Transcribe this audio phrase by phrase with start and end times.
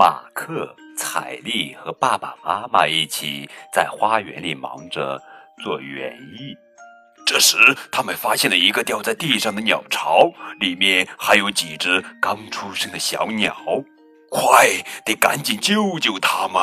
[0.00, 5.20] 马克、彩丽和爸爸妈妈一起在花园里忙着
[5.62, 6.56] 做园艺。
[7.26, 7.58] 这时，
[7.92, 13.54] 他们发现了一个掉在地上的鸟巢，里面还有几只刚出生的小鸟。
[14.30, 14.68] 快，
[15.04, 16.62] 得赶紧救救他们！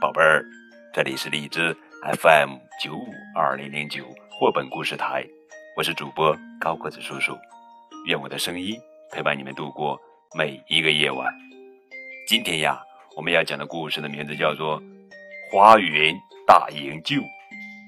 [0.00, 0.44] 宝贝儿，
[0.92, 1.72] 这里是荔枝
[2.20, 5.24] FM 九五二零零九绘本故事台，
[5.76, 7.38] 我是主播高个子叔叔。
[8.08, 8.76] 愿我的声音
[9.12, 9.96] 陪伴你们度过
[10.36, 11.32] 每一个夜晚。
[12.26, 12.82] 今天呀，
[13.16, 14.80] 我们要讲的故事的名字叫做
[15.52, 16.12] 《花园
[16.44, 17.16] 大营救》，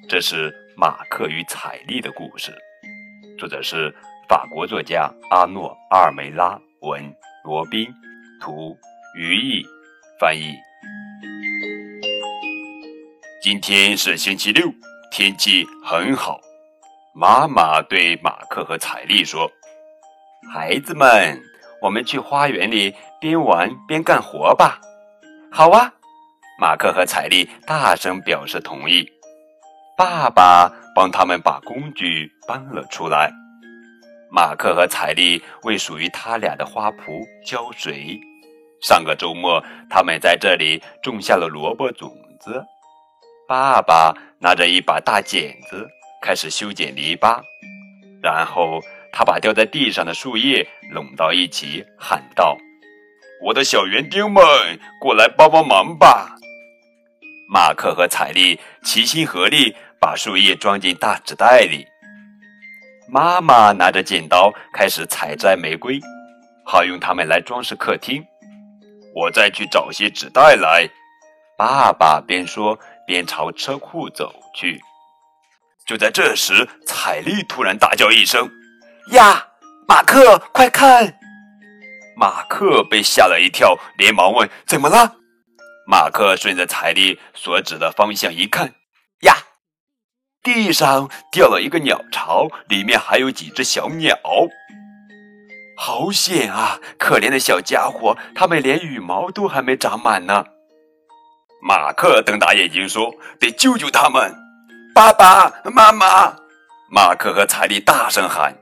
[0.08, 2.56] 这是马克与彩丽的故事，
[3.36, 3.92] 作者是
[4.28, 7.92] 法国作家阿诺·阿尔梅拉，文罗宾，
[8.40, 8.76] 图
[9.18, 9.66] 于毅
[10.20, 10.54] 翻译。
[13.42, 14.72] 今天是星期六，
[15.10, 16.40] 天气很好。
[17.12, 19.50] 妈妈对马克和彩丽说。
[20.54, 21.42] 孩子们，
[21.82, 24.80] 我们去花园里边玩边干活吧。
[25.52, 25.92] 好啊，
[26.58, 29.06] 马克和彩丽大声表示同意。
[29.96, 33.30] 爸爸帮他们把工具搬了出来。
[34.30, 38.18] 马克和彩丽为属于他俩的花圃浇水。
[38.82, 42.62] 上个周末，他们在这里种下了萝卜种子。
[43.48, 45.86] 爸爸拿着一把大剪子，
[46.20, 47.40] 开始修剪篱笆，
[48.22, 48.80] 然后。
[49.12, 52.56] 他把掉在地上的树叶拢到一起，喊道
[53.44, 54.42] ：“我的小园丁们，
[55.00, 56.36] 过来帮帮忙吧！”
[57.48, 61.86] 马克和彩丽齐心合力，把树叶装进大纸袋里。
[63.08, 66.00] 妈妈拿着剪刀，开始采摘玫瑰，
[66.64, 68.24] 好用它们来装饰客厅。
[69.14, 70.88] 我再去找些纸袋来。
[71.56, 74.78] 爸爸边说边朝车库走去。
[75.86, 78.50] 就在这时，彩丽突然大叫一声。
[79.12, 79.46] 呀，
[79.86, 81.18] 马克，快看！
[82.16, 85.16] 马克被吓了一跳，连忙问：“怎么了？”
[85.86, 88.74] 马克顺着彩丽所指的方向一看，
[89.20, 89.36] 呀，
[90.42, 94.18] 地上掉了一个鸟巢，里面还有几只小鸟。
[95.76, 96.80] 好险啊！
[96.98, 100.46] 可怜的小家伙，他们连羽毛都还没长满呢。
[101.62, 104.34] 马克瞪大眼睛说：“得救救他们！”
[104.94, 106.34] 爸爸妈妈，
[106.90, 108.56] 马克和彩丽大声喊。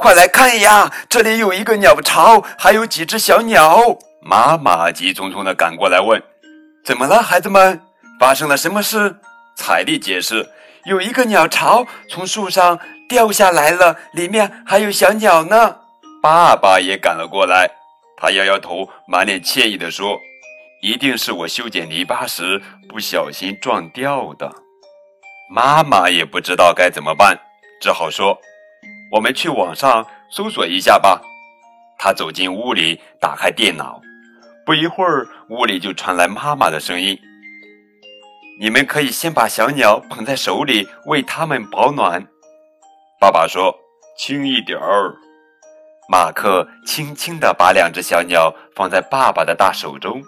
[0.00, 0.90] 快来看呀！
[1.10, 3.98] 这里有一个鸟巢，还有几只小鸟。
[4.22, 6.22] 妈妈急匆匆地赶过来问
[6.82, 7.82] ：“怎么了，孩子们？
[8.18, 9.16] 发生了什么事？”
[9.54, 10.48] 彩丽解释
[10.88, 12.78] ：“有一个鸟巢从树上
[13.10, 15.76] 掉下来了，里面还有小鸟呢。”
[16.22, 17.70] 爸爸也赶了过来，
[18.16, 20.18] 他摇摇头，满脸歉意地说
[20.80, 24.50] ：“一定是我修剪篱笆时不小心撞掉的。”
[25.54, 27.38] 妈妈也不知道该怎么办，
[27.82, 28.40] 只好说。
[29.10, 31.20] 我们去网上搜索一下吧。
[31.98, 34.00] 他走进屋里，打开电脑。
[34.64, 37.18] 不一会儿，屋里就传来妈妈的声音
[38.60, 42.24] ：“你们可以先把小鸟捧在手里，为它们保暖。”
[43.20, 43.74] 爸爸说
[44.16, 45.14] ：“轻一点儿。”
[46.08, 50.22] 马克轻轻地把两只小鸟放在爸爸的大手中。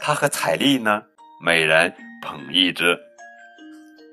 [0.00, 1.02] 他和彩丽呢，
[1.42, 2.98] 每人捧一只。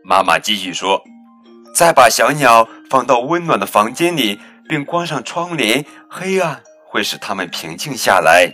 [0.04, 1.04] 妈妈继续说。
[1.74, 4.40] 再把小鸟放到温暖的房间里，
[4.70, 8.54] 并关上窗帘，黑暗会使它们平静下来。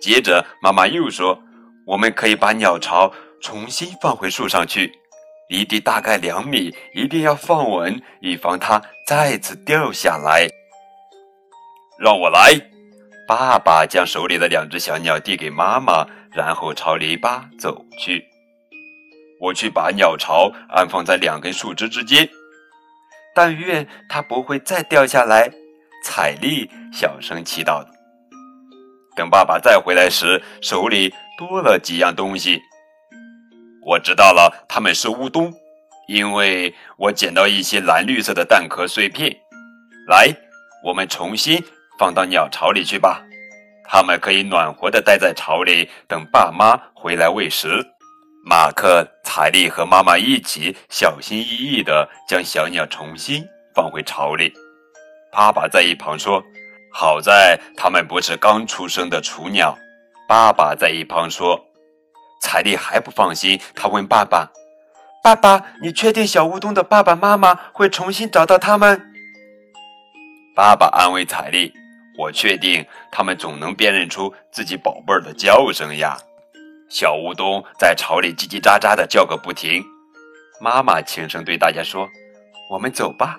[0.00, 1.42] 接着，妈妈又说
[1.86, 4.92] ：“我们可以把鸟巢重新放回树上去，
[5.48, 10.46] 离地大概两米，一定要放稳，以防它再次掉下来。”
[11.98, 12.52] 让我来，
[13.26, 18.29] 爸爸将手里的两只小鸟递给妈妈，然后朝篱笆走去。
[19.40, 22.28] 我去把鸟巢安放在两根树枝之间，
[23.34, 25.50] 但愿它不会再掉下来。
[26.04, 27.84] 彩丽小声祈祷。
[29.16, 32.60] 等爸爸再回来时，手里多了几样东西。
[33.84, 35.52] 我知道了，他们是乌冬，
[36.06, 39.34] 因为我捡到一些蓝绿色的蛋壳碎片。
[40.06, 40.34] 来，
[40.84, 41.62] 我们重新
[41.98, 43.22] 放到鸟巢里去吧，
[43.84, 47.86] 它们可以暖和的待在巢里，等爸妈回来喂食。
[48.42, 53.44] 马克、彩丽和妈妈一起小心翼翼地将小鸟重新
[53.74, 54.52] 放回巢里。
[55.30, 56.42] 爸爸在一旁说
[56.90, 59.76] ：“好在它们不是刚出生的雏鸟。”
[60.26, 61.60] 爸爸在一旁说
[62.40, 64.50] ：“彩丽还不放心，他问爸爸
[65.22, 69.12] ：‘爸爸，你确定小乌冬的爸爸妈妈会重新找到他们？’”
[70.56, 71.72] 爸爸安慰彩丽
[72.18, 76.16] ：“我确定，他们总能辨认出自己宝贝儿的叫声呀。”
[76.90, 79.82] 小乌冬在巢里叽叽喳喳的叫个不停。
[80.60, 82.08] 妈妈轻声对大家说
[82.68, 83.38] ：“我们走吧。”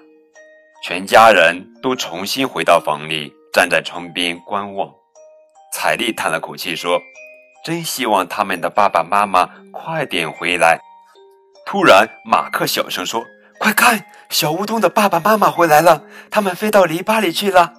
[0.83, 4.89] 全家人都重新回到房里，站在窗边观望。
[5.73, 6.99] 彩丽叹了口气说
[7.63, 10.79] ：“真希望他们的爸爸妈妈快点回来。”
[11.67, 13.23] 突然，马克小声说
[13.59, 17.73] ：“快看，小乌冬的爸爸妈妈回来了，他们飞到篱笆里去了。”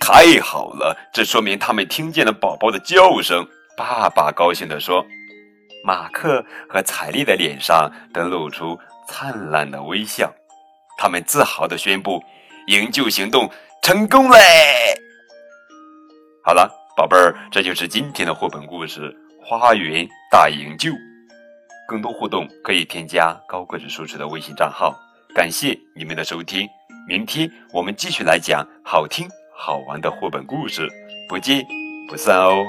[0.00, 3.46] 太好了，这说明他们听见了宝宝的叫声。
[3.76, 5.04] 爸爸高兴地说
[5.84, 10.32] ：“马克和彩丽的脸上都露出灿烂的微笑，
[10.96, 12.22] 他们自豪地宣布：
[12.68, 13.50] 营救行动
[13.82, 14.38] 成功嘞！”
[16.42, 19.14] 好了，宝贝儿，这就是今天的绘本故事
[19.44, 20.90] 《花园大营救》。
[21.86, 24.94] 更多互动可以添加高个子叔叔的微信账号。
[25.34, 26.66] 感谢你们的收听，
[27.06, 30.88] 明天我们继续来讲好听好玩的绘本故事，
[31.28, 31.62] 不见
[32.08, 32.64] 不散哦。